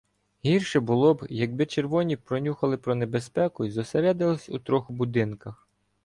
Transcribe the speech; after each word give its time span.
Гірше 0.45 0.79
було 0.79 1.13
б, 1.13 1.27
якби 1.29 1.65
червоні 1.65 2.15
пронюхали 2.17 2.77
про 2.77 2.95
небезпеку 2.95 3.65
й 3.65 3.71
зосередилися 3.71 4.51
у 4.53 4.59
трьох 4.59 4.91
будинках 4.91 5.67